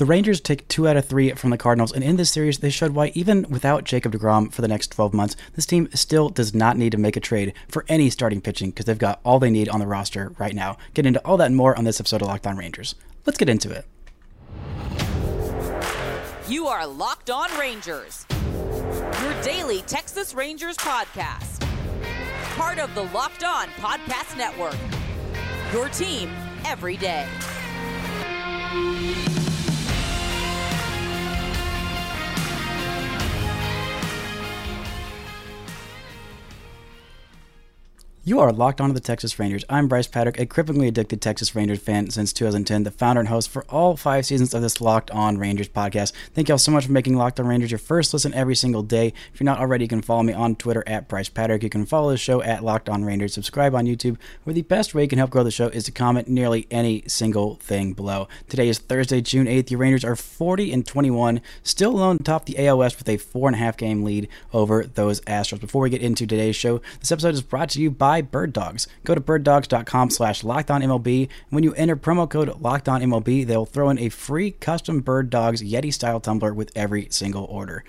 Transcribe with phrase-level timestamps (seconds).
[0.00, 2.70] The Rangers take two out of three from the Cardinals, and in this series, they
[2.70, 6.54] showed why even without Jacob DeGrom for the next 12 months, this team still does
[6.54, 9.50] not need to make a trade for any starting pitching because they've got all they
[9.50, 10.78] need on the roster right now.
[10.94, 12.94] Get into all that and more on this episode of Locked On Rangers.
[13.26, 13.84] Let's get into it.
[16.48, 21.60] You are Locked On Rangers, your daily Texas Rangers podcast.
[22.56, 24.78] Part of the Locked On Podcast Network.
[25.74, 26.30] Your team
[26.64, 27.28] every day.
[38.22, 39.64] You are locked onto the Texas Rangers.
[39.70, 43.48] I'm Brice Paterik, a cripplingly addicted Texas Rangers fan since 2010, the founder and host
[43.48, 46.12] for all five seasons of this Locked On Rangers podcast.
[46.34, 49.14] Thank y'all so much for making Locked On Rangers your first listen every single day.
[49.32, 51.62] If you're not already, you can follow me on Twitter at Brice Paterik.
[51.62, 53.32] You can follow the show at Locked On Rangers.
[53.32, 55.90] Subscribe on YouTube, where the best way you can help grow the show is to
[55.90, 58.28] comment nearly any single thing below.
[58.50, 59.68] Today is Thursday, June 8th.
[59.68, 63.48] The Rangers are 40 and 21, still alone atop the AL West with a four
[63.48, 65.58] and a half game lead over those Astros.
[65.58, 68.88] Before we get into today's show, this episode is brought to you by Bird Dogs.
[69.04, 71.28] Go to birddogs.com slash lockedonmlb.
[71.50, 75.92] When you enter promo code lockedonmlb, they'll throw in a free custom Bird Dogs Yeti
[75.92, 77.84] style tumbler with every single order.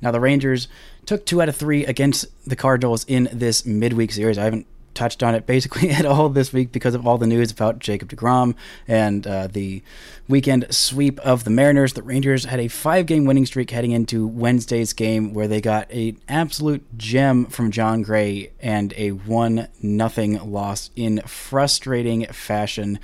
[0.00, 0.68] Now, the Rangers
[1.04, 4.38] took two out of three against the Cardinals in this midweek series.
[4.38, 4.66] I haven't
[4.96, 8.08] touched on it basically at all this week because of all the news about Jacob
[8.08, 8.54] DeGrom
[8.88, 9.82] and uh, the
[10.26, 11.92] weekend sweep of the Mariners.
[11.92, 16.18] The Rangers had a five-game winning streak heading into Wednesday's game, where they got an
[16.28, 22.98] absolute gem from Jon Gray and a one nothing loss in frustrating fashion.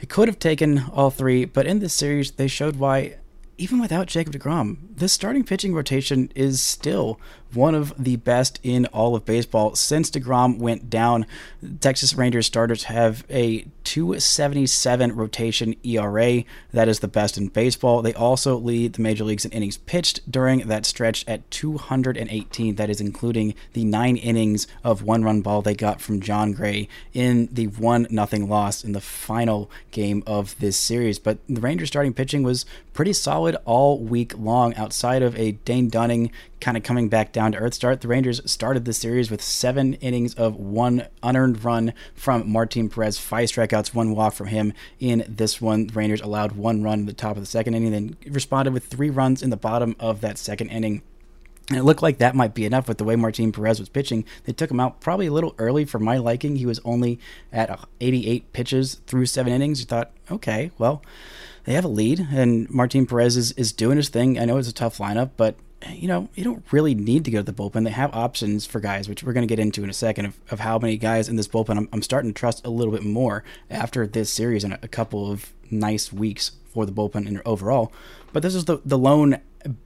[0.00, 3.16] It could have taken all three, but in this series, they showed why
[3.58, 7.20] even without Jacob DeGrom, this starting pitching rotation is still
[7.54, 9.74] one of the best in all of baseball.
[9.74, 11.26] Since DeGrom went down,
[11.80, 16.44] Texas Rangers starters have a 277 rotation ERA.
[16.72, 18.02] That is the best in baseball.
[18.02, 22.74] They also lead the major leagues in innings pitched during that stretch at 218.
[22.74, 26.88] That is including the nine innings of one run ball they got from Jon Gray
[27.14, 31.18] in the 1 nothing loss in the final game of this series.
[31.18, 35.88] But the Rangers starting pitching was pretty solid all week long outside of a Dane
[35.88, 38.00] Dunning kind of coming back down to earth start.
[38.00, 43.18] The Rangers started the series with seven innings of one unearned run from Martin Perez,
[43.18, 45.86] five strikeouts, one walk from him in this one.
[45.86, 48.84] The Rangers allowed one run in the top of the second inning, then responded with
[48.84, 51.02] three runs in the bottom of that second inning.
[51.68, 54.24] And it looked like that might be enough with the way Martin Perez was pitching.
[54.44, 56.56] They took him out probably a little early for my liking.
[56.56, 57.20] He was only
[57.52, 59.80] at 88 pitches through seven innings.
[59.80, 61.02] You thought, okay, well,
[61.64, 64.38] they have a lead, and Martin Perez is, is doing his thing.
[64.38, 67.38] I know it's a tough lineup, but you know, you don't really need to go
[67.38, 67.84] to the bullpen.
[67.84, 70.38] They have options for guys, which we're going to get into in a second, of,
[70.50, 73.04] of how many guys in this bullpen I'm, I'm starting to trust a little bit
[73.04, 77.92] more after this series and a, couple of nice weeks for the bullpen and overall.
[78.32, 79.38] But this is the, the lone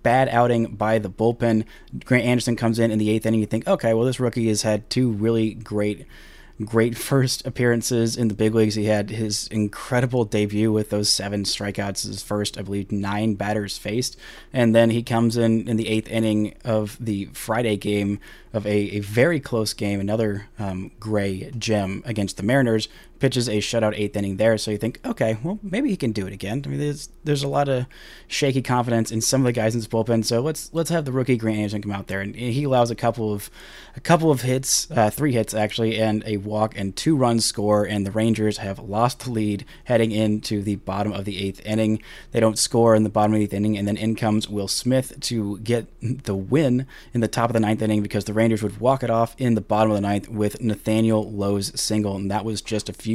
[0.02, 1.64] bad outing by the bullpen.
[2.04, 3.40] Grant Anderson comes in in the eighth inning.
[3.40, 6.06] You think, okay, well, this rookie has had two really great
[6.64, 8.74] great first appearances in the big leagues.
[8.74, 13.78] He had his incredible debut with those seven strikeouts, his first, I believe, nine batters
[13.78, 14.16] faced.
[14.52, 18.20] And then he comes in in the eighth inning of the Friday game
[18.52, 22.88] of a, a very close game, another um, gray gem against the Mariners,
[23.22, 24.58] pitches a shutout eighth inning there.
[24.58, 26.60] So you think, okay, well, maybe he can do it again.
[26.66, 27.86] I mean, there's there's a lot of
[28.26, 30.24] shaky confidence in some of the guys in this bullpen.
[30.24, 32.96] So let's let's have the rookie Grant Anderson come out there, and he allows a
[32.96, 33.48] couple of
[33.94, 37.84] a couple of hits, uh, three hits actually, and a walk and two runs score.
[37.84, 42.02] And the Rangers have lost the lead heading into the bottom of the eighth inning.
[42.32, 44.66] They don't score in the bottom of the eighth inning, and then in comes Will
[44.66, 48.64] Smith to get the win in the top of the ninth inning because the Rangers
[48.64, 52.28] would walk it off in the bottom of the ninth with Nathaniel Lowe's single, and
[52.28, 53.11] that was just a few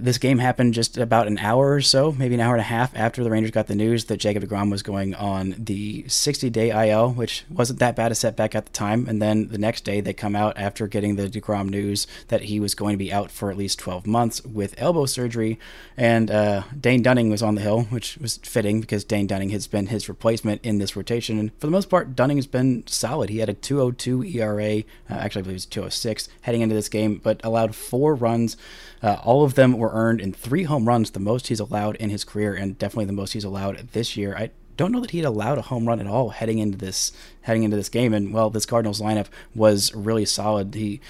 [0.00, 2.96] this game happened just about an hour or so, maybe an hour and a half
[2.96, 6.90] after the Rangers got the news that Jacob DeGrom was going on the 60 day
[6.90, 9.06] IL, which wasn't that bad a setback at the time.
[9.08, 12.60] And then the next day, they come out after getting the DeGrom news that he
[12.60, 15.58] was going to be out for at least 12 months with elbow surgery.
[15.96, 19.66] And uh, Dane Dunning was on the hill, which was fitting because Dane Dunning has
[19.66, 21.38] been his replacement in this rotation.
[21.38, 23.30] And for the most part, Dunning has been solid.
[23.30, 26.88] He had a 202 ERA, uh, actually, I believe it was 206 heading into this
[26.88, 28.56] game, but allowed four runs.
[29.04, 32.08] Uh, all of them were earned in three home runs, the most he's allowed in
[32.08, 34.34] his career, and definitely the most he's allowed this year.
[34.34, 34.48] I
[34.78, 37.12] don't know that he had allowed a home run at all heading into this
[37.44, 38.12] heading into this game.
[38.12, 40.74] And well, this Cardinals lineup was really solid.
[40.74, 41.00] He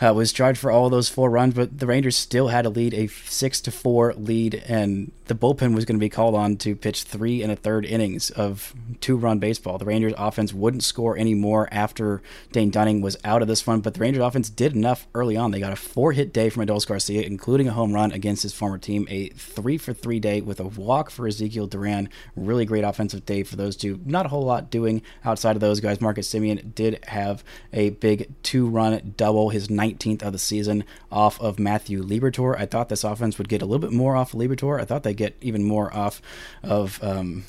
[0.00, 2.94] uh, was charged for all those four runs, but the Rangers still had to lead
[2.94, 6.74] a six to four lead, and the bullpen was going to be called on to
[6.74, 9.76] pitch three and a third innings of two run baseball.
[9.76, 13.80] The Rangers offense wouldn't score any more after Dane Dunning was out of this one,
[13.80, 15.50] but the Rangers offense did enough early on.
[15.50, 18.54] They got a four hit day from Adolis Garcia, including a home run against his
[18.54, 22.08] former team, a three for three day with a walk for Ezekiel Duran.
[22.34, 24.00] Really great offensive day for those two.
[24.06, 26.00] Not a whole lot doing outside of those guys.
[26.00, 30.82] Marcus Semien did have a big two run double, his 19th of the season
[31.12, 32.58] off of Matthew Liberatore.
[32.58, 34.80] I thought this offense would get a little bit more off of Liberatore.
[34.80, 36.20] I thought they'd get even more off
[36.64, 36.98] of.
[37.04, 37.44] Um,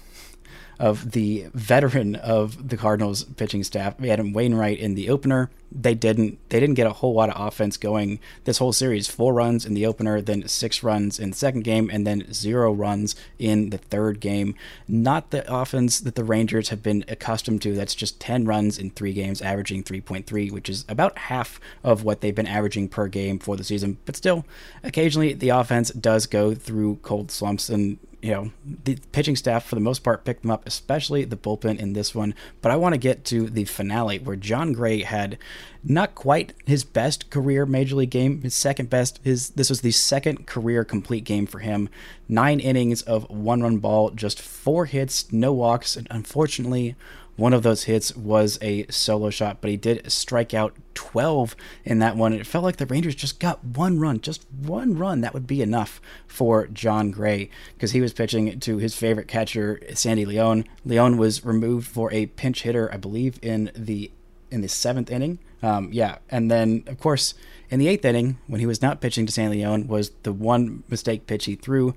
[0.79, 4.03] of the veteran of the Cardinals pitching staff.
[4.03, 5.51] Adam Wainwright in the opener.
[5.71, 9.07] They didn't they didn't get a whole lot of offense going this whole series.
[9.07, 12.73] Four runs in the opener, then six runs in the second game, and then zero
[12.73, 14.55] runs in the third game.
[14.87, 17.73] Not the offense that the Rangers have been accustomed to.
[17.73, 22.21] That's just ten runs in three games, averaging 3.3, which is about half of what
[22.21, 23.97] they've been averaging per game for the season.
[24.05, 24.45] But still,
[24.83, 28.51] occasionally the offense does go through cold slumps and you know,
[28.83, 32.13] the pitching staff for the most part picked them up, especially the bullpen in this
[32.13, 32.35] one.
[32.61, 35.37] But I want to get to the finale where Jon Gray had
[35.83, 39.19] not quite his best career major league game, his second best.
[39.23, 41.89] His this was the second career complete game for him.
[42.27, 46.95] Nine innings of one run ball, just four hits, no walks, and unfortunately
[47.41, 51.55] one of those hits was a solo shot, but he did strike out 12
[51.85, 52.33] in that one.
[52.33, 55.21] It felt like the Rangers just got one run, just one run.
[55.21, 59.81] That would be enough for Jon Gray because he was pitching to his favorite catcher,
[59.95, 60.65] Sandy León.
[60.85, 64.11] León was removed for a pinch hitter, I believe, in the
[64.51, 65.39] in the seventh inning.
[65.63, 67.33] Um, yeah, and then of course
[67.69, 70.83] in the eighth inning, when he was not pitching to San León, was the one
[70.89, 71.95] mistake pitch he threw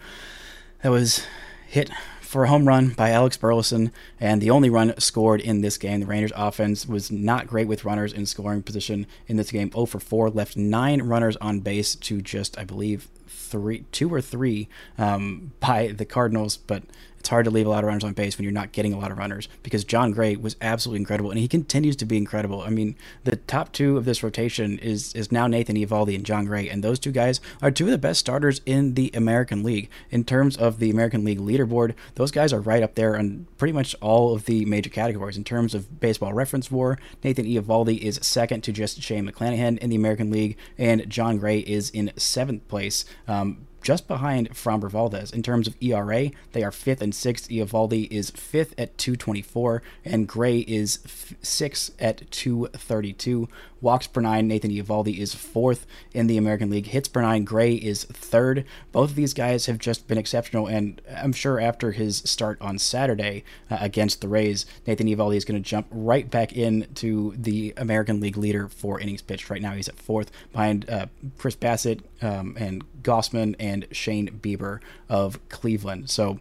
[0.82, 1.26] that was
[1.66, 1.90] hit
[2.20, 6.00] for a home run by Alec Burleson, and the only run scored in this game.
[6.00, 9.70] The Rangers offense was not great with runners in scoring position in this game.
[9.72, 14.20] 0 for 4, left nine runners on base to just, I believe, three, two or
[14.20, 14.68] three
[14.98, 16.82] um, by the Cardinals, but
[17.24, 18.98] it's hard to leave a lot of runners on base when you're not getting a
[18.98, 22.60] lot of runners because Jon Gray was absolutely incredible and he continues to be incredible.
[22.60, 26.44] I mean, the top two of this rotation is is now Nathan Eovaldi and Jon
[26.44, 29.88] Gray, and those two guys are two of the best starters in the American League.
[30.10, 33.72] In terms of the American League leaderboard, those guys are right up there on pretty
[33.72, 35.38] much all of the major categories.
[35.38, 39.88] In terms of baseball reference war, Nathan Eovaldi is second to just Shane McClanahan in
[39.88, 43.06] the American League, and John Gray is in seventh place.
[43.26, 45.30] Um, just behind Framber Valdez.
[45.30, 47.48] In terms of ERA, they are fifth and sixth.
[47.50, 53.48] Eovaldi is fifth at 224, and Gray is f- sixth at 232.
[53.84, 56.86] Walks per nine, Nathan Eovaldi is fourth in the American League.
[56.86, 58.64] Hits per nine, Gray is third.
[58.92, 62.78] Both of these guys have just been exceptional, and I'm sure after his start on
[62.78, 67.74] Saturday uh, against the Rays, Nathan Eovaldi is going to jump right back into the
[67.76, 69.50] American League leader for innings pitched.
[69.50, 74.80] Right now, he's at fourth behind uh, Chris Bassitt um, and Gausman and Shane Bieber
[75.10, 76.08] of Cleveland.
[76.08, 76.40] So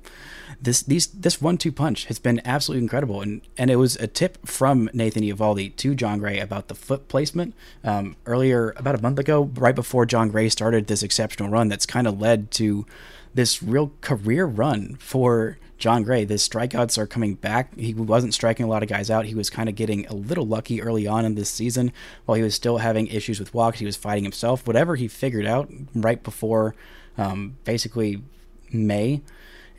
[0.62, 4.48] this these this one-two punch has been absolutely incredible, and and it was a tip
[4.48, 7.33] from Nathan Eovaldi to Jon Gray about the foot placement
[7.84, 11.68] um, earlier about a month ago, right before Jon Gray started this exceptional run.
[11.68, 12.86] That's kind of led to
[13.34, 16.24] this real career run for Jon Gray.
[16.24, 17.78] The strikeouts are coming back.
[17.78, 19.26] He wasn't striking a lot of guys out.
[19.26, 21.92] He was kind of getting a little lucky early on in this season
[22.26, 23.80] while he was still having issues with walks.
[23.80, 24.66] He was fighting himself.
[24.66, 26.76] Whatever he figured out right before
[27.18, 28.22] um, basically
[28.72, 29.22] May,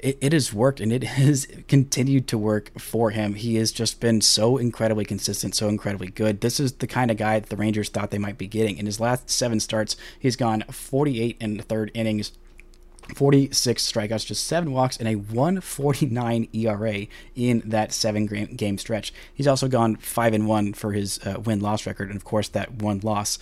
[0.04, 3.34] it, it has worked and it has continued to work for him.
[3.34, 6.42] He has just been so incredibly consistent, so incredibly good.
[6.42, 8.76] This is the kind of guy that the Rangers thought they might be getting.
[8.76, 12.32] In his last seven starts, he's gone 48 and third innings,
[13.14, 19.12] 46 strikeouts, just seven walks, and a 149 ERA in that seven game stretch.
[19.32, 22.48] He's also gone five and one for his uh, win loss record, and of course
[22.48, 23.38] that one loss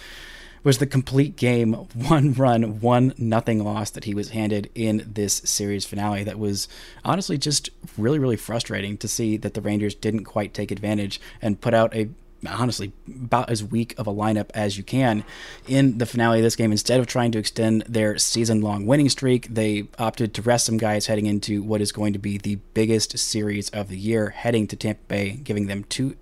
[0.64, 5.34] was the complete game one run one nothing loss that he was handed in this
[5.44, 6.68] series finale that was
[7.04, 11.60] honestly just really really frustrating to see that the Rangers didn't quite take advantage and
[11.60, 12.08] put out a
[12.48, 15.24] honestly about as weak of a lineup as you can
[15.68, 16.72] in the finale of this game.
[16.72, 20.76] Instead of trying to extend their season long winning streak, they opted to rest some
[20.76, 24.66] guys heading into what is going to be the biggest series of the year, heading
[24.68, 26.16] to Tampa Bay, giving them two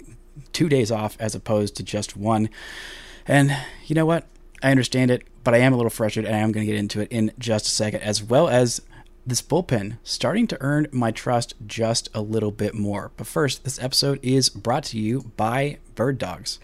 [0.52, 2.48] two days off as opposed to just one.
[3.26, 4.26] And you know what?
[4.62, 6.78] I understand it, but I am a little frustrated and I am going to get
[6.78, 8.82] into it in just a second, as well as
[9.26, 13.12] this bullpen starting to earn my trust just a little bit more.
[13.16, 16.58] But first, this episode is brought to you by Bird Dogs.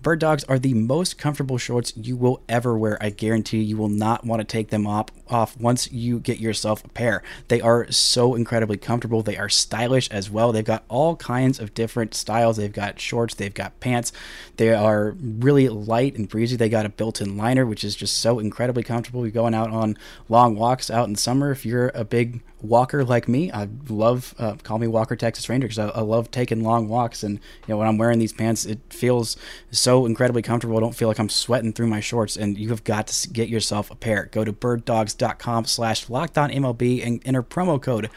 [0.00, 2.96] Bird Dogs are the most comfortable shorts you will ever wear.
[3.00, 6.84] I guarantee you will not want to take them off off once you get yourself
[6.84, 7.22] a pair.
[7.48, 9.22] They are so incredibly comfortable.
[9.22, 10.52] They are stylish as well.
[10.52, 12.56] They've got all kinds of different styles.
[12.56, 14.12] They've got shorts, they've got pants.
[14.56, 16.56] They are really light and breezy.
[16.56, 19.22] They got a built-in liner, which is just so incredibly comfortable.
[19.22, 19.96] You're going out on
[20.28, 21.50] long walks out in summer.
[21.50, 25.68] If you're a big walker like me, I love uh, call me Walker Texas Ranger
[25.68, 27.22] because I, I, love taking long walks.
[27.22, 29.36] And you know when I'm wearing these pants, it feels
[29.70, 30.76] so incredibly comfortable.
[30.76, 32.36] I don't feel like I'm sweating through my shorts.
[32.36, 34.28] And you have got to get yourself a pair.
[34.32, 35.17] Go to birddogs.com
[35.66, 36.06] slash
[36.50, 38.10] MLB and enter promo code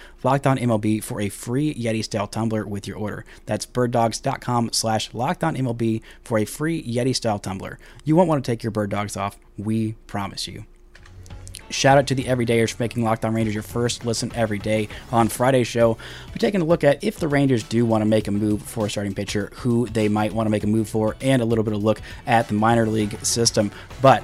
[0.58, 3.26] MLB for a free Yeti style tumbler with your order.
[3.46, 5.14] That's birddogs.com slash
[5.56, 7.80] MLB for a free Yeti style tumbler.
[8.04, 9.38] You won't want to take your bird dogs off.
[9.58, 10.66] We promise you.
[11.72, 14.90] Shout out to the Everydayers for making Locked On Rangers your first listen every day.
[15.12, 18.28] On Friday's show, we're taking a look at if the Rangers do want to make
[18.28, 21.16] a move for a starting pitcher, who they might want to make a move for,
[21.22, 23.72] and a little bit of look at the minor league system.
[24.02, 24.24] But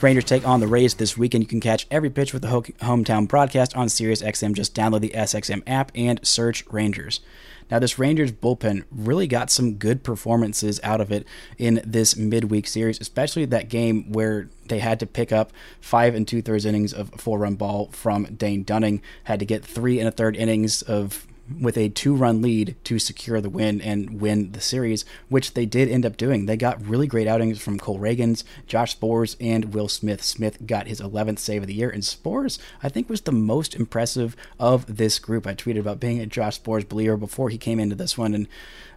[0.00, 1.42] Rangers take on the Rays this weekend.
[1.44, 4.54] You can catch every pitch with the hometown broadcast on SiriusXM.
[4.54, 7.20] Just download the SXM app and search Rangers.
[7.70, 11.26] Now, this Rangers bullpen really got some good performances out of it
[11.58, 16.26] in this midweek series, especially that game where they had to pick up five and
[16.26, 20.08] two thirds innings of four run ball from Dane Dunning, had to get three and
[20.08, 21.26] a third innings of
[21.60, 25.66] with a two run lead to secure the win and win the series, which they
[25.66, 26.46] did end up doing.
[26.46, 30.22] They got really great outings from Cole Ragans, Josh Sborz, and Will Smith.
[30.22, 33.74] Smith got his 11th save of the year, and Sborz, I think, was the most
[33.74, 35.46] impressive of this group.
[35.46, 38.48] I tweeted about being a Josh Sborz believer before he came into this one, and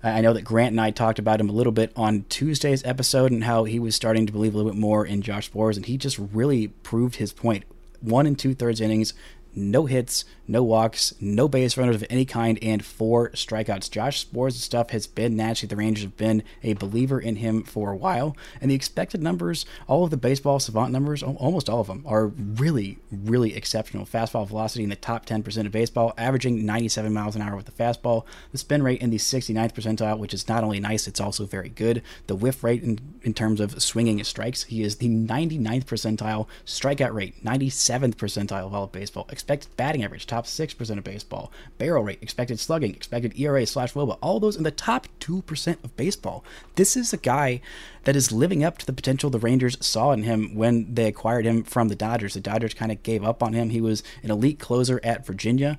[0.03, 3.31] I know that Grant and I talked about him a little bit on Tuesday's episode
[3.31, 5.86] and how he was starting to believe a little bit more in Josh Sborz, and
[5.86, 7.65] he just really proved his point.
[8.01, 9.13] One and two thirds innings,
[9.55, 13.89] no hits, no walks, no base runners of any kind, and four strikeouts.
[13.89, 17.91] Josh Sborz' stuff has been naturally the Rangers have been a believer in him for
[17.91, 21.88] a while, and the expected numbers, all of the baseball savant numbers, almost all of
[21.88, 24.05] them, are really, really exceptional.
[24.05, 27.72] Fastball velocity in the top 10% of baseball, averaging 97 miles an hour with the
[27.72, 28.25] fastball.
[28.51, 31.70] The spin rate in the 69th percentile, which is not only nice, it's also very
[31.70, 32.01] good.
[32.27, 36.48] The whiff rate in, in terms of swinging strikes, he is the 99th percentile.
[36.65, 41.51] Strikeout rate, 97th percentile of all of baseball expected batting average, top 6% of baseball,
[41.79, 45.98] barrel rate, expected slugging, expected ERA slash WOBA, all those in the top 2% of
[45.98, 46.45] baseball.
[46.75, 47.62] This is a guy
[48.03, 51.45] that is living up to the potential the Rangers saw in him when they acquired
[51.45, 52.36] him from the Dodgers.
[52.36, 53.69] The Dodgers kind of gave up on him.
[53.69, 55.77] He was an elite closer at Virginia.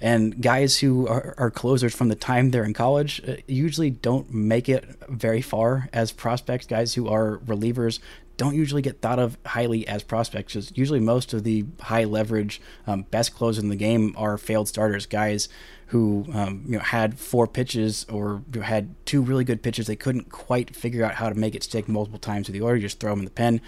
[0.00, 4.32] And guys who are, are closers from the time they're in college uh, usually don't
[4.34, 6.66] make it very far as prospects.
[6.66, 8.00] Guys who are relievers
[8.36, 10.72] don't usually get thought of highly as prospects.
[10.74, 15.06] Usually most of the high leverage, um, best closers in the game are failed starters,
[15.06, 15.48] guys
[15.92, 19.86] who um, you know had four pitches or had two really good pitches.
[19.86, 22.76] They couldn't quite figure out how to make it stick multiple times to the order.
[22.76, 23.60] You just throw them in the pen,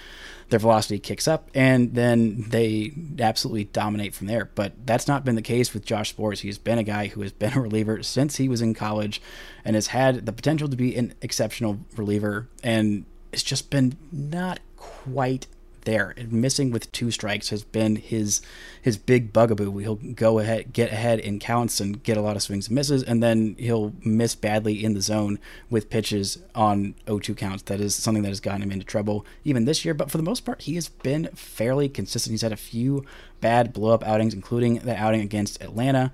[0.49, 4.51] their velocity kicks up, and then they absolutely dominate from there.
[4.55, 6.41] But that's not been the case with Josh Sborz.
[6.41, 9.21] He's been a guy who has been a reliever since he was in college,
[9.63, 12.49] and has had the potential to be an exceptional reliever.
[12.63, 15.49] And it's just been not quite
[15.85, 16.15] there.
[16.31, 18.41] missing with two strikes has been his
[18.81, 19.77] his big bugaboo.
[19.79, 23.03] He'll go ahead, get ahead in counts, and get a lot of swings and misses,
[23.03, 25.39] and then he'll miss badly in the zone
[25.69, 27.65] with pitches on 0-2 counts.
[27.65, 29.95] That is something that has gotten him into trouble even this year.
[29.95, 32.33] But for the most part, he has been fairly consistent.
[32.33, 33.05] He's had a few
[33.41, 36.13] bad blow up outings, including the outing against Atlanta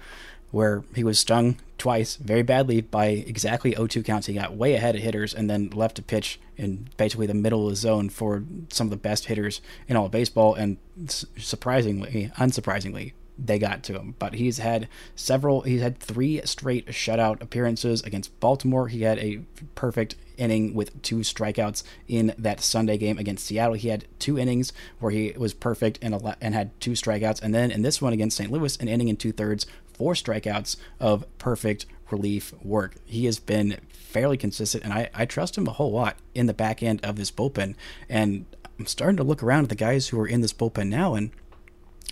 [0.50, 4.26] where he was stung twice very badly by exactly 0-2 counts.
[4.26, 7.64] He got way ahead of hitters and then left to pitch in basically the middle
[7.64, 10.54] of the zone for some of the best hitters in all of baseball.
[10.54, 10.76] And
[11.38, 14.14] surprisingly, unsurprisingly, they got to him.
[14.19, 18.88] But he's had several, he's had three straight shutout appearances against Baltimore.
[18.88, 19.40] He had a
[19.75, 23.75] perfect inning with two strikeouts in that Sunday game against Seattle.
[23.75, 27.42] He had two innings where he was perfect and, and had two strikeouts.
[27.42, 28.50] And then in this one against St.
[28.50, 29.66] Louis, an inning and two thirds,
[30.00, 32.95] four strikeouts of perfect relief work.
[33.04, 36.54] He has been fairly consistent, and I, I trust him a whole lot in the
[36.54, 37.75] back end of this bullpen.
[38.09, 38.47] And
[38.78, 41.33] I'm starting to look around at the guys who are in this bullpen now, and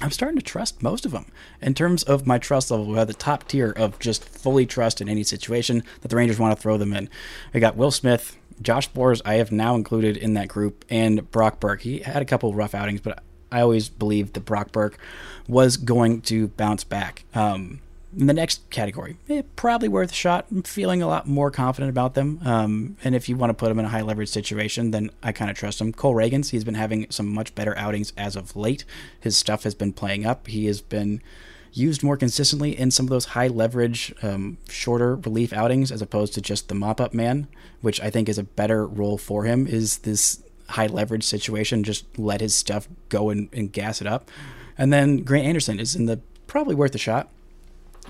[0.02, 1.33] I'm starting to trust most of them.
[1.62, 5.00] In terms of my trust level, we have the top tier of just fully trust
[5.00, 7.09] in any situation that the Rangers want to throw them in.
[7.54, 11.59] I got Will Smith, Josh Sborz, I have now included in that group, and Brock
[11.59, 11.80] Burke.
[11.80, 14.99] He had a couple rough outings, but I always believed that Brock Burke
[15.47, 17.25] was going to bounce back.
[17.35, 17.81] Um,
[18.17, 20.47] in the next category, eh, probably worth a shot.
[20.50, 22.40] I'm feeling a lot more confident about them.
[22.45, 25.33] Um, and if you want to put him in a high leverage situation, then I
[25.33, 25.93] kind of trust him.
[25.93, 28.85] Cole Ragans, he's been having some much better outings as of late.
[29.21, 30.47] His stuff has been playing up.
[30.47, 31.21] He has been
[31.73, 36.33] used more consistently in some of those high leverage, um, shorter relief outings as opposed
[36.35, 37.47] to just the mop up man,
[37.83, 39.67] which I think is a better role for him.
[39.67, 41.84] Is this high leverage situation?
[41.84, 44.30] Just let his stuff go and, and gas it up.
[44.76, 47.28] And then Grant Anderson is in the probably worth a shot.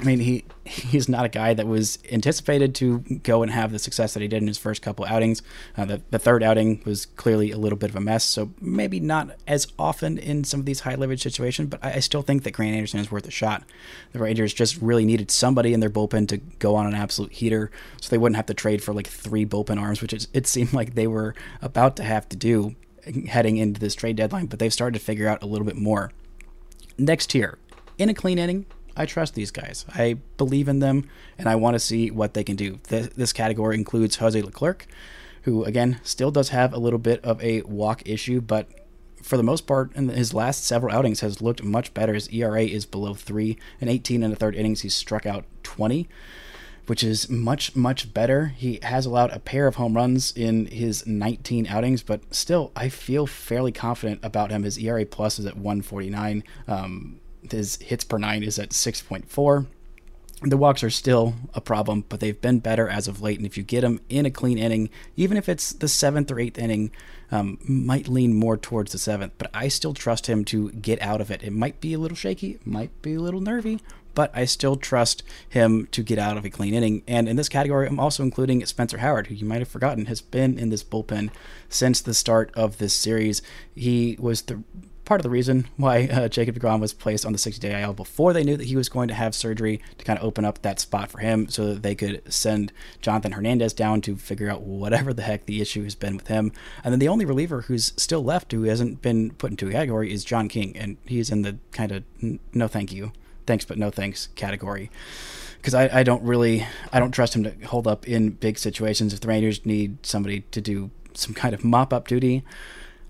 [0.00, 3.78] I mean, he he's not a guy that was anticipated to go and have the
[3.78, 5.42] success that he did in his first couple outings.
[5.76, 9.00] Uh, the, the third outing was clearly a little bit of a mess, so maybe
[9.00, 12.44] not as often in some of these high leverage situations, but I, I still think
[12.44, 13.64] that Grant Anderson is worth a shot.
[14.12, 17.70] The Rangers just really needed somebody in their bullpen to go on an absolute heater,
[18.00, 20.94] so they wouldn't have to trade for like three bullpen arms, which it seemed like
[20.94, 22.76] they were about to have to do
[23.26, 26.12] heading into this trade deadline, but they've started to figure out a little bit more.
[26.98, 27.58] Next tier,
[27.96, 28.66] in a clean inning,
[28.98, 29.86] I trust these guys.
[29.94, 32.78] I believe in them, and I want to see what they can do.
[32.88, 34.86] This, this category includes Jose Leclerc,
[35.42, 38.68] who again still does have a little bit of a walk issue, but
[39.22, 42.14] for the most part, in his last several outings, has looked much better.
[42.14, 43.58] His ERA is below three.
[43.80, 46.08] and 18 in the third innings, he's struck out 20
[46.88, 48.46] which is much much better.
[48.56, 52.88] He has allowed a pair of home runs in his 19 outings, but still, I
[52.88, 54.62] feel fairly confident about him.
[54.62, 56.42] His ERA plus is at 149.
[56.66, 57.20] Um,
[57.52, 59.66] his hits per nine is at 6.4.
[60.42, 63.38] The walks are still a problem, but they've been better as of late.
[63.38, 66.38] And if you get them in a clean inning, even if it's the seventh or
[66.38, 66.92] eighth inning,
[67.32, 69.32] um, might lean more towards the seventh.
[69.36, 71.42] But I still trust him to get out of it.
[71.42, 73.80] It might be a little shaky, might be a little nervy,
[74.14, 77.02] but I still trust him to get out of a clean inning.
[77.08, 80.20] And in this category, I'm also including Spencer Howard, who you might have forgotten has
[80.20, 81.30] been in this bullpen
[81.68, 83.42] since the start of this series.
[83.74, 84.62] He was the
[85.08, 87.94] part of the reason why uh, Jacob DeGrom was placed on the 60 day IL
[87.94, 90.60] before they knew that he was going to have surgery to kind of open up
[90.60, 94.60] that spot for him so that they could send Jonathan Hernandez down to figure out
[94.60, 96.52] whatever the heck the issue has been with him.
[96.84, 100.12] And then the only reliever who's still left who hasn't been put into a category
[100.12, 102.04] is John King, and he's in the kind of
[102.52, 103.12] no thank you,
[103.46, 104.90] thanks but no thanks category
[105.56, 109.14] because I, I don't really I don't trust him to hold up in big situations.
[109.14, 112.44] If the Rangers need somebody to do some kind of mop up duty,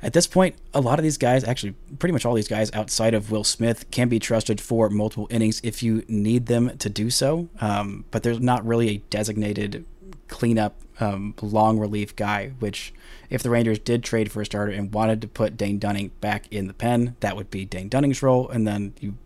[0.01, 3.15] at this point, a lot of these guys, actually, pretty much all these guys outside
[3.15, 7.11] of Will Smith, can be trusted for multiple innings if you need them to do
[7.11, 7.49] so.
[7.61, 9.85] Um, but there's not really a designated
[10.29, 12.93] cleanup um, long relief guy, which
[13.31, 16.47] if the Rangers did trade for a starter and wanted to put Dane Dunning back
[16.53, 18.49] in the pen, that would be Dane Dunning's role.
[18.49, 19.17] And then you,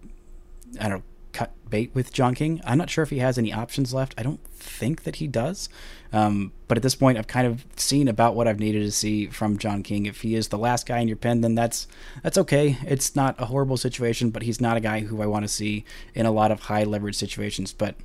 [0.81, 2.61] I don't know, cut bait with John King.
[2.65, 4.15] I'm not sure if he has any options left.
[4.19, 5.69] I don't think that he does.
[6.13, 9.27] Um, but at this point, I've kind of seen about what I've needed to see
[9.27, 10.07] from John King.
[10.07, 11.89] If he is the last guy in your pen, then that's
[12.23, 12.77] that's okay.
[12.87, 15.85] It's not a horrible situation, but he's not a guy who I want to see
[16.15, 17.73] in a lot of high leverage situations.
[17.73, 17.97] But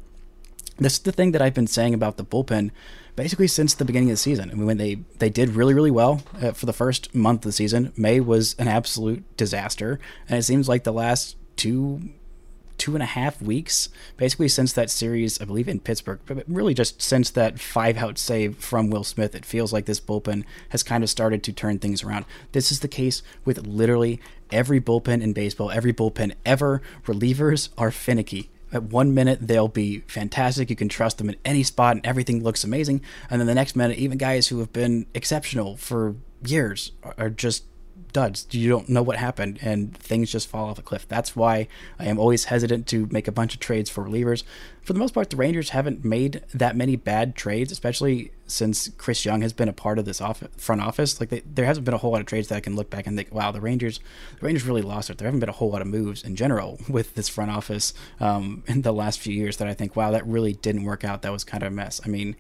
[0.78, 2.72] this is the thing that I've been saying about the bullpen
[3.18, 4.50] basically since the beginning of the season.
[4.50, 7.50] I mean, when they they did really really well uh, for the first month of
[7.50, 12.14] the season, May was an absolute disaster, and it seems like the last two
[12.78, 16.74] two and a half weeks, basically since that series, I believe in Pittsburgh, but really
[16.74, 20.84] just since that five out save from Will Smith, it feels like this bullpen has
[20.84, 22.26] kind of started to turn things around.
[22.52, 24.20] This is the case with literally
[24.52, 26.82] every bullpen in baseball, every bullpen ever.
[27.06, 28.50] Relievers are finicky.
[28.72, 30.70] At one minute, they'll be fantastic.
[30.70, 33.02] You can trust them in any spot and everything looks amazing.
[33.30, 37.64] And then the next minute, even guys who have been exceptional for years are just
[38.18, 38.48] duds.
[38.50, 41.08] You don't know what happened, and things just fall off a cliff.
[41.08, 41.68] That's why
[42.00, 44.42] I am always hesitant to make a bunch of trades for relievers.
[44.82, 49.24] For the most part, the Rangers haven't made that many bad trades, especially since Chris
[49.24, 51.20] Young has been a part of this off- front office.
[51.20, 53.06] Like they, there hasn't been a whole lot of trades that I can look back
[53.06, 54.00] and think, wow, the Rangers,
[54.40, 55.20] the Rangers really lost it.
[55.20, 58.64] There haven't been a whole lot of moves in general with this front office um,
[58.66, 61.22] in the last few years that I think, wow, that really didn't work out.
[61.22, 62.02] That was kind of a mess.
[62.04, 62.36] I mean,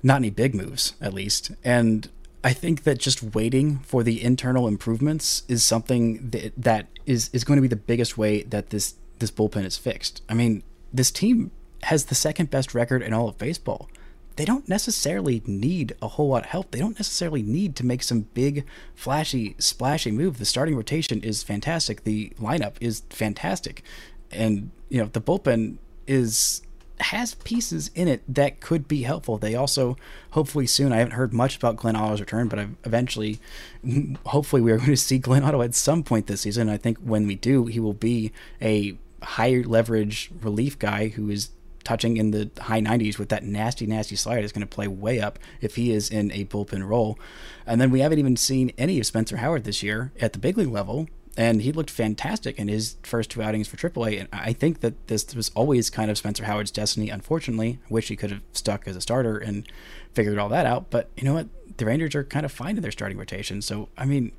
[0.00, 2.08] not any big moves, at least, and
[2.42, 7.44] I think that just waiting for the internal improvements is something that, that is, is
[7.44, 10.22] going to be the biggest way that this this bullpen is fixed.
[10.28, 11.52] I mean, this team
[11.84, 13.88] has the second best record in all of baseball.
[14.36, 16.70] They don't necessarily need a whole lot of help.
[16.70, 20.38] They don't necessarily need to make some big, flashy, splashy move.
[20.38, 22.04] The starting rotation is fantastic.
[22.04, 23.82] The lineup is fantastic,
[24.30, 25.76] and you know the bullpen
[26.06, 26.62] is
[27.00, 29.38] has pieces in it that could be helpful.
[29.38, 29.96] They also,
[30.30, 33.40] hopefully soon, I haven't heard much about Glenn Otto's return, but I've eventually,
[34.26, 36.68] hopefully, we are going to see Glenn Otto at some point this season.
[36.68, 41.50] I think when we do, he will be a high leverage relief guy who is
[41.84, 45.20] touching in the high 90s with that nasty, nasty slider is going to play way
[45.20, 47.18] up if he is in a bullpen role.
[47.66, 50.58] And then we haven't even seen any of Spencer Howard this year at the big
[50.58, 51.08] league level
[51.40, 54.20] and he looked fantastic in his first two outings for AAA.
[54.20, 57.08] And I think that this was always kind of Spencer Howard's destiny.
[57.08, 59.66] Unfortunately, I wish he could have stuck as a starter and
[60.12, 60.90] figured all that out.
[60.90, 61.48] But you know what?
[61.78, 63.62] The Rangers are kind of fine in their starting rotation.
[63.62, 64.32] So I mean,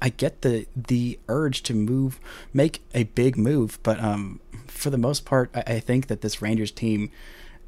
[0.00, 2.18] I get the the urge to move,
[2.52, 6.42] make a big move, but um, for the most part, I, I think that this
[6.42, 7.12] Rangers team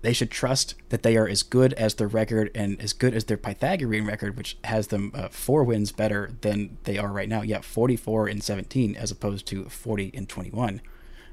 [0.04, 3.24] They should trust that they are as good as their record and as good as
[3.24, 7.40] their Pythagorean record, which has them uh, four wins better than they are right now.
[7.40, 10.82] Yeah, 44 and 17 as opposed to 40 and 21.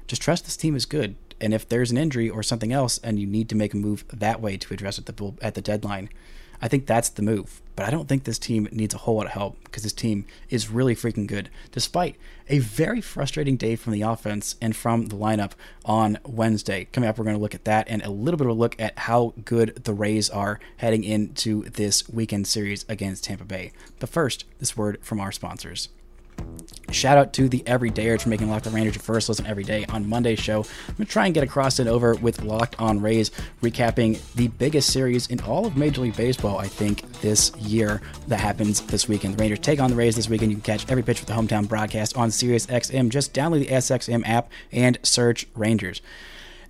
[0.06, 1.16] Just trust this team is good.
[1.38, 4.06] And if there's an injury or something else and you need to make a move
[4.10, 6.08] that way to address it at the, at the deadline,
[6.62, 7.60] I think that's the move.
[7.74, 10.26] But I don't think this team needs a whole lot of help because this team
[10.50, 12.16] is really freaking good, despite
[12.48, 15.52] a very frustrating day from the offense and from the lineup
[15.84, 16.86] on Wednesday.
[16.92, 18.80] Coming up, we're going to look at that and a little bit of a look
[18.80, 23.72] at how good the Rays are heading into this weekend series against Tampa Bay.
[23.98, 25.88] But first, this word from our sponsors.
[26.90, 29.86] Shout out to the Everydayers for making Locked On Rangers your first listen every day.
[29.88, 33.00] On Monday's show, I'm going to try and get across it over with Locked On
[33.00, 33.30] Rays,
[33.62, 38.40] recapping the biggest series in all of Major League Baseball, I think, this year that
[38.40, 39.34] happens this weekend.
[39.34, 40.50] The Rangers take on the Rays this weekend.
[40.50, 43.08] You can catch every pitch with the hometown broadcast on Sirius XM.
[43.08, 46.02] Just download the SXM app and search Rangers.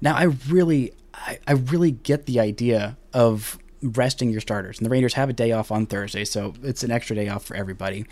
[0.00, 4.78] Now, I really, I, I really get the idea of resting your starters.
[4.78, 7.44] And the Rangers have a day off on Thursday, so it's an extra day off
[7.44, 8.06] for everybody.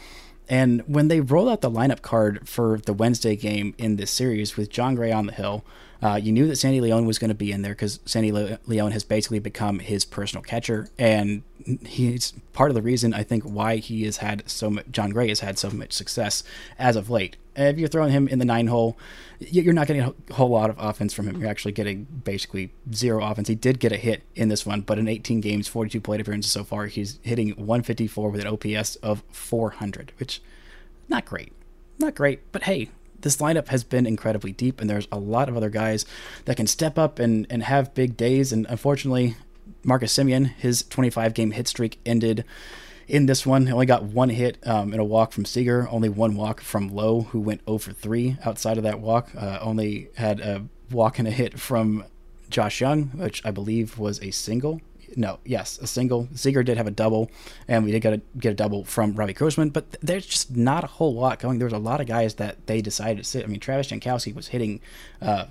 [0.50, 4.56] And when they rolled out the lineup card for the Wednesday game in this series
[4.56, 5.64] with Jon Gray on the hill,
[6.02, 8.58] uh, you knew that Sandy Leon was going to be in there because Sandy Le-
[8.66, 11.42] Leon has basically become his personal catcher, and
[11.84, 14.86] he's part of the reason I think why he has had so much.
[14.90, 16.42] Jon Gray has had so much success
[16.78, 17.36] as of late.
[17.54, 18.96] If you're throwing him in the nine hole,
[19.40, 21.38] you're not getting a whole lot of offense from him.
[21.38, 23.48] You're actually getting basically zero offense.
[23.48, 26.52] He did get a hit in this one, but in 18 games, 42 plate appearances
[26.52, 30.40] so far, he's hitting 154 with an OPS of 400, which
[31.08, 31.52] not great,
[31.98, 32.50] not great.
[32.52, 32.88] But hey,
[33.22, 36.04] this lineup has been incredibly deep, and there's a lot of other guys
[36.44, 38.52] that can step up and, and have big days.
[38.52, 39.37] And unfortunately,
[39.83, 42.44] Marcus Semien, his 25 game hit streak ended
[43.09, 43.66] in this one.
[43.66, 46.88] He only got one hit um, in a walk from Seager, only one walk from
[46.88, 49.30] Lowe, who went 0 for 3 outside of that walk.
[49.37, 52.04] Uh, only had a walk and a hit from
[52.48, 54.80] Josh Jung, which I believe was a single
[55.16, 56.28] no, yes, a single.
[56.34, 57.30] Seager did have a double,
[57.68, 60.84] and we did get a get a double from Robbie Grossman, but there's just not
[60.84, 61.58] a whole lot going.
[61.58, 63.44] There was a lot of guys that they decided to sit.
[63.44, 64.80] I mean, Travis Jankowski was hitting
[65.20, 65.46] uh,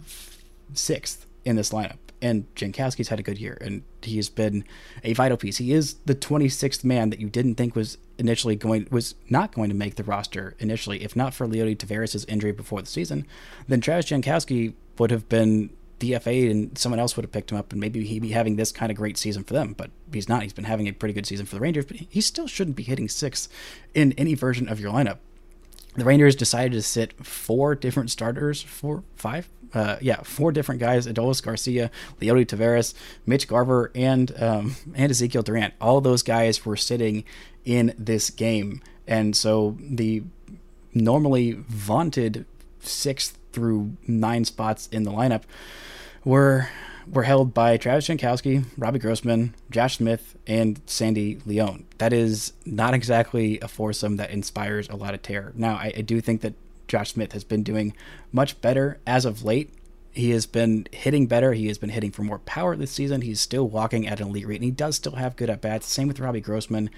[0.73, 4.63] sixth in this lineup, and Jankowski's had a good year, and he has been
[5.03, 5.57] a vital piece.
[5.57, 9.69] He is the 26th man that you didn't think was initially going was not going
[9.69, 11.03] to make the roster initially.
[11.03, 13.25] If not for Leody Taveras' injury before the season,
[13.67, 15.69] then Travis Jankowski would have been
[15.99, 18.71] DFA and someone else would have picked him up and maybe he'd be having this
[18.71, 19.73] kind of great season for them.
[19.77, 20.43] But he's not.
[20.43, 22.83] He's been having a pretty good season for the Rangers, but he still shouldn't be
[22.83, 23.49] hitting six
[23.93, 25.17] in any version of your lineup.
[25.95, 31.07] The Rangers decided to sit four different starters, four, five, uh, yeah, four different guys:
[31.07, 31.89] Adolis Garcia,
[32.21, 32.93] Leody Taveras,
[33.25, 35.73] Mitch Garver, and um, and Ezekiel Durant.
[35.81, 37.23] All those guys were sitting
[37.65, 40.23] in this game, and so the
[40.93, 42.45] normally vaunted
[42.79, 45.43] sixth through nine spots in the lineup
[46.23, 46.69] were
[47.11, 51.85] were held by Travis Jankowski, Robbie Grossman, Josh Smith, and Sandy Leon.
[51.97, 55.51] That is not exactly a foursome that inspires a lot of terror.
[55.55, 56.53] Now, I, I do think that
[56.87, 57.95] Josh Smith has been doing
[58.31, 59.73] much better as of late.
[60.11, 61.53] He has been hitting better.
[61.53, 63.21] He has been hitting for more power this season.
[63.21, 65.87] He's still walking at an elite rate, and he does still have good at bats.
[65.87, 66.89] Same with Robbie Grossman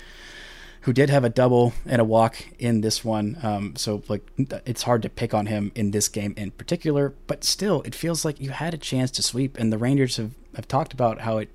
[0.82, 3.38] who did have a double and a walk in this one.
[3.44, 4.28] Um, so like
[4.66, 8.26] it's hard to pick on him in this game in particular, but still, it feels
[8.26, 9.58] like you had a chance to sweep.
[9.58, 11.50] And the Rangers have have talked about how it,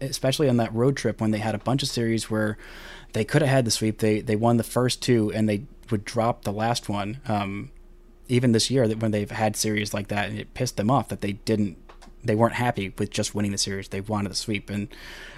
[0.00, 2.56] especially on that road trip when they had a bunch of series where
[3.12, 3.98] they could have had the sweep.
[3.98, 7.20] They they won the first two and they would drop the last one.
[7.26, 7.70] Um,
[8.28, 11.08] even this year, that when they've had series like that, and it pissed them off
[11.08, 11.76] that they didn't
[12.22, 13.88] they weren't happy with just winning the series.
[13.88, 14.88] They wanted the sweep, and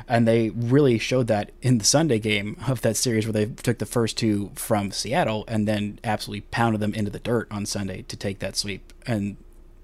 [0.09, 3.79] and they really showed that in the Sunday game of that series where they took
[3.79, 8.03] the first two from Seattle and then absolutely pounded them into the dirt on Sunday
[8.03, 8.93] to take that sweep.
[9.07, 9.37] And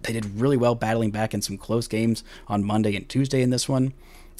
[0.02, 3.50] they did really well battling back in some close games on Monday and Tuesday in
[3.50, 3.92] this one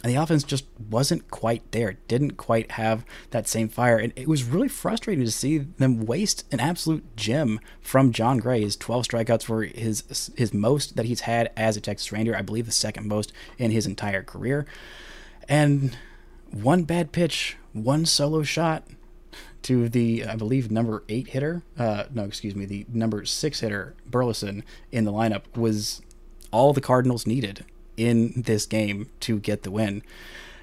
[0.04, 1.98] and the offense just wasn't quite there.
[2.06, 3.96] didn't quite have that same fire.
[3.96, 8.60] And it was really frustrating to see them waste an absolute gem from Jon Gray.
[8.60, 12.36] His 12 strikeouts were his his most that he's had as a Texas Ranger.
[12.36, 14.66] I believe the second most in his entire career.
[15.48, 15.96] And
[16.52, 18.84] one bad pitch, one solo shot
[19.62, 21.64] to the I believe number eight hitter.
[21.76, 26.02] Uh, no, excuse me, the number six hitter Burleson in the lineup was
[26.52, 27.64] all the Cardinals needed
[27.98, 30.02] in this game to get the win.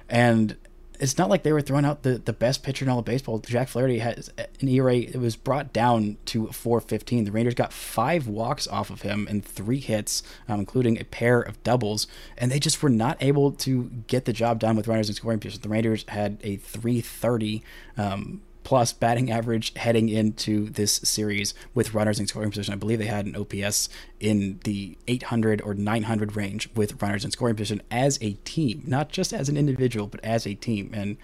[0.08, 0.56] And
[0.98, 3.38] it's not like they were throwing out the, the best pitcher in all of baseball.
[3.38, 4.96] Jack Flaherty has an ERA.
[4.96, 7.24] It was brought down to 4.15.
[7.24, 11.40] The Rangers got five walks off of him and three hits, um, including a pair
[11.40, 12.06] of doubles,
[12.38, 15.38] and they just were not able to get the job done with runners in scoring
[15.38, 15.62] position.
[15.62, 17.62] The Rangers had a 3.30
[17.96, 22.74] um, plus batting average heading into this series with runners in scoring position.
[22.74, 27.30] I believe they had an OPS in the 800 or 900 range with runners in
[27.30, 30.90] scoring position as a team, not just as an individual, but as a team.
[30.92, 31.16] And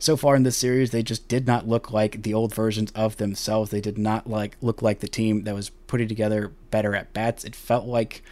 [0.00, 3.18] so far in this series, they just did not look like the old versions of
[3.18, 3.70] themselves.
[3.70, 7.44] They did not like look like the team that was putting together better at bats.
[7.44, 8.24] It felt like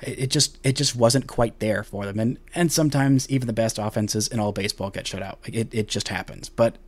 [0.00, 2.18] it just it just wasn't quite there for them.
[2.18, 5.38] And and sometimes even the best offenses in all baseball get shut out.
[5.44, 6.48] It, it just happens.
[6.48, 6.78] But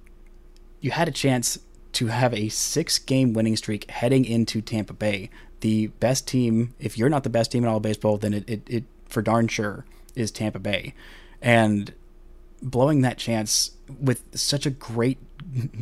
[0.84, 1.58] you had a chance
[1.92, 5.30] to have a six game winning streak heading into Tampa Bay.
[5.60, 8.62] The best team, if you're not the best team in all baseball, then it, it,
[8.68, 10.92] it for darn sure is Tampa Bay.
[11.40, 11.94] And
[12.60, 15.16] blowing that chance with such a great,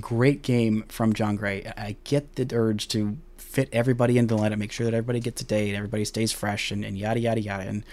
[0.01, 4.59] great game from Jon Gray, I get the urge to fit everybody into the lineup,
[4.59, 7.65] make sure that everybody gets a day everybody stays fresh and, and yada, yada, yada.
[7.65, 7.85] And,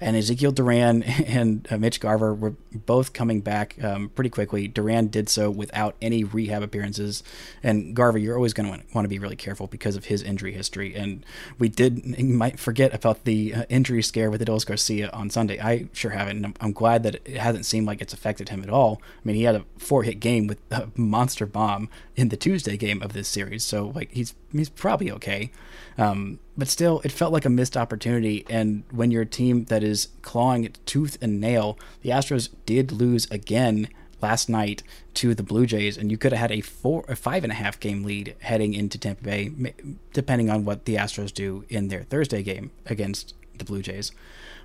[0.00, 4.68] and Ezekiel Duran and uh, Mitch Garver were both coming back um, pretty quickly.
[4.68, 7.22] Duran did so without any rehab appearances.
[7.62, 10.52] And Garver, you're always going to want to be really careful because of his injury
[10.52, 10.94] history.
[10.94, 11.24] And
[11.58, 15.60] we did, you might forget about the uh, injury scare with Adolis Garcia on Sunday.
[15.60, 16.36] I sure haven't.
[16.36, 19.00] And I'm, I'm glad that it hasn't seemed like it's affected him at all.
[19.02, 22.76] I mean, he had a four hit game with a monster bomb in the Tuesday
[22.76, 23.64] game of this series.
[23.64, 25.50] So, like, he's he's probably okay.
[25.98, 28.44] Um, but still, it felt like a missed opportunity.
[28.48, 32.92] And when you're a team that is clawing it tooth and nail, the Astros did
[32.92, 33.88] lose again
[34.22, 34.82] last night
[35.14, 37.56] to the Blue Jays, and you could have had a four, a five and a
[37.56, 39.50] half game lead heading into Tampa Bay,
[40.12, 44.12] depending on what the Astros do in their Thursday game against the Blue Jays.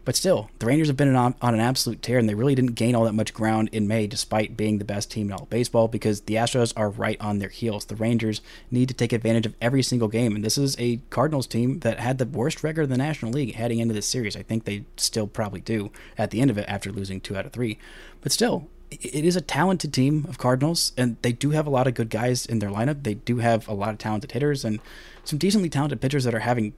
[0.04, 2.74] But still, the Rangers have been on, on, an absolute tear, and they really didn't
[2.74, 5.88] gain all that much ground in May, despite being the best team in all baseball,
[5.88, 7.86] because the Astros are right on their heels.
[7.86, 11.46] The Rangers need to take advantage of every single game, and this is a Cardinals
[11.46, 14.36] team that had the worst record in the National League heading into this series.
[14.36, 17.46] I think they still probably do at the end of it after losing two out
[17.46, 17.78] of three.
[18.22, 21.86] But still, it is a talented team of Cardinals, and they do have a lot
[21.86, 23.04] of good guys in their lineup.
[23.04, 24.80] They do have a lot of talented hitters and
[25.24, 26.74] some decently talented pitchers that are having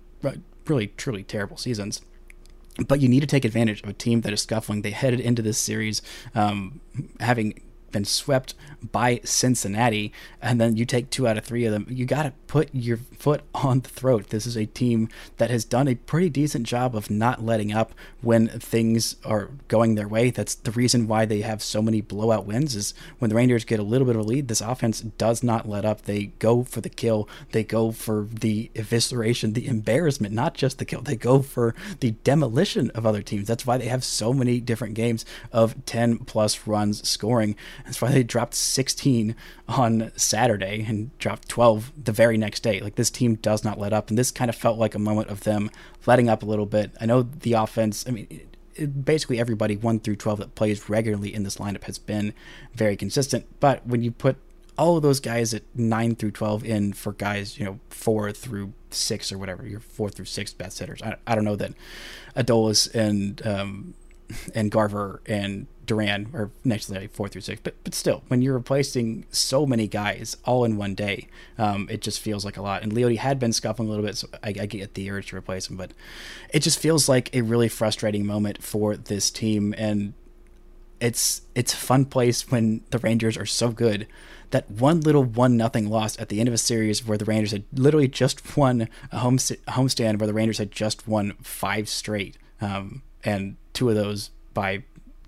[0.67, 2.01] really, truly terrible seasons
[2.87, 4.81] but you need to take advantage of a team that is scuffling.
[4.81, 6.01] They headed into this series
[6.35, 6.81] um,
[7.19, 7.61] having
[7.93, 8.53] been swept
[8.91, 11.87] by Cincinnati, and then you take two out of three of them.
[11.89, 14.29] You got to put your foot on the throat.
[14.29, 17.93] This is a team that has done a pretty decent job of not letting up
[18.21, 20.29] when things are going their way.
[20.29, 22.75] That's the reason why they have so many blowout wins.
[22.75, 25.69] Is when the Rangers get a little bit of a lead, this offense does not
[25.69, 26.01] let up.
[26.01, 27.29] They go for the kill.
[27.51, 31.01] They go for the evisceration, the embarrassment, not just the kill.
[31.01, 33.47] They go for the demolition of other teams.
[33.47, 37.55] That's why they have so many different games of 10 plus runs scoring.
[37.85, 39.35] That's why they dropped 16
[39.67, 42.79] on Saturday and dropped 12 the very next day.
[42.79, 45.29] Like this team does not let up, and this kind of felt like a moment
[45.29, 45.69] of them
[46.05, 46.91] letting up a little bit.
[46.99, 48.05] I know the offense.
[48.07, 48.27] I mean.
[48.29, 52.33] It, it, basically, everybody one through twelve that plays regularly in this lineup has been
[52.73, 53.45] very consistent.
[53.59, 54.37] But when you put
[54.79, 58.73] all of those guys at nine through twelve in for guys, you know, four through
[58.89, 61.03] six or whatever, your four through six best hitters.
[61.03, 61.73] I, I don't know that
[62.35, 63.93] Adolis and um,
[64.55, 69.25] and Garver and Duran are to four through six, but but still, when you're replacing
[69.31, 72.83] so many guys all in one day, um, it just feels like a lot.
[72.83, 75.35] And Leody had been scuffling a little bit, so I, I, get the urge to
[75.35, 75.91] replace him, but
[76.53, 79.75] it just feels like a really frustrating moment for this team.
[79.77, 80.13] And
[81.01, 84.07] it's it's a fun place when the Rangers are so good
[84.51, 87.51] that one little one nothing loss at the end of a series where the Rangers
[87.51, 92.37] had literally just won a home homestand where the Rangers had just won five straight,
[92.61, 94.83] um, and two of those by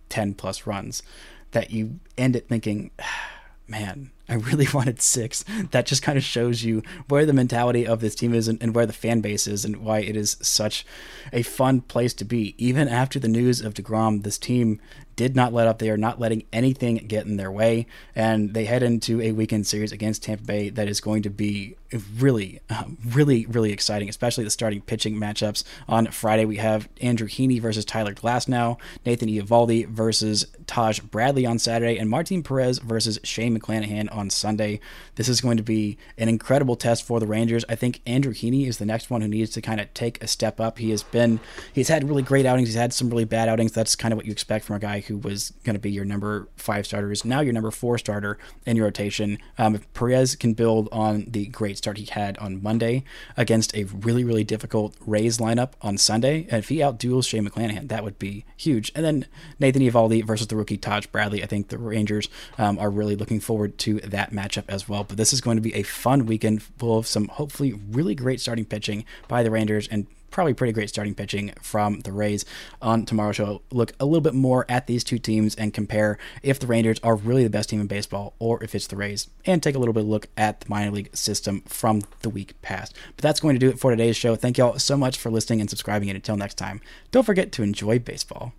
[0.09, 1.03] 10 plus runs
[1.51, 2.91] that you end it thinking,
[3.67, 5.43] man, I really wanted six.
[5.71, 8.75] That just kind of shows you where the mentality of this team is and, and,
[8.75, 10.85] where the fan base is and why it is such
[11.33, 12.55] a fun place to be.
[12.57, 14.79] Even after the news of DeGrom, this team
[15.15, 15.79] did not let up.
[15.79, 17.87] They are not letting anything get in their way.
[18.15, 21.75] And they head into a weekend series against Tampa Bay that is going to be
[22.17, 25.63] really, um, really, really exciting, especially the starting pitching matchups.
[25.87, 31.59] On Friday, we have Andrew Heaney versus Tyler Glasnow, Nathan Eovaldi versus Taj Bradley on
[31.59, 34.79] Saturday, and Martin Perez versus Shane McClanahan on Sunday.
[35.15, 37.63] This is going to be an incredible test for the Rangers.
[37.69, 40.27] I think Andrew Heaney is the next one who needs to kind of take a
[40.27, 40.79] step up.
[40.79, 41.39] He has been,
[41.71, 43.71] he's had really great outings, he's had some really bad outings.
[43.71, 46.05] That's kind of what you expect from a guy who was going to be your
[46.05, 49.37] number five starter, is now your number four starter in your rotation.
[49.57, 53.03] Um, if Perez can build on the great start he had on Monday
[53.37, 57.87] against a really, really difficult Rays lineup on Sunday, and if he outduels Shane McClanahan,
[57.89, 58.91] that would be huge.
[58.95, 59.25] And then
[59.59, 61.43] Nathan Eovaldi versus the rookie Taj Bradley.
[61.43, 65.03] I think the Rangers um, are really looking forward to that matchup as well.
[65.03, 68.39] But this is going to be a fun weekend full of some hopefully really great
[68.39, 72.43] starting pitching by the Rangers and probably pretty great starting pitching from the Rays.
[72.81, 76.59] On tomorrow's show, look a little bit more at these two teams and compare if
[76.59, 79.63] the Rangers are really the best team in baseball or if it's the Rays, and
[79.63, 82.93] take a little bit of look at the minor league system from the week past.
[83.15, 84.35] But that's going to do it for today's show.
[84.35, 86.09] Thank y'all so much for listening and subscribing.
[86.09, 88.51] And until next time, don't forget to enjoy baseball.